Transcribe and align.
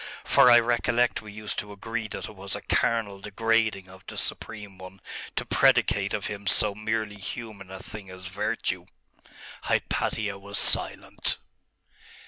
For 0.23 0.49
I 0.49 0.59
recollect 0.59 1.21
we 1.21 1.31
used 1.31 1.59
to 1.59 1.71
agree 1.71 2.07
that 2.07 2.27
it 2.27 2.35
was 2.35 2.55
a 2.55 2.61
carnal 2.61 3.21
degrading 3.21 3.87
of 3.87 4.03
the 4.07 4.17
Supreme 4.17 4.79
One 4.79 4.99
to 5.35 5.45
predicate 5.45 6.15
of 6.15 6.25
Him 6.25 6.47
so 6.47 6.73
merely 6.73 7.17
human 7.19 7.69
a 7.69 7.77
thing 7.77 8.09
as 8.09 8.25
virtue.' 8.25 8.87
Hypatia 9.65 10.39
was 10.39 10.57
silent. 10.57 11.37